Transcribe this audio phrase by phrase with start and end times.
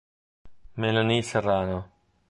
[0.77, 1.77] Melanie Serrano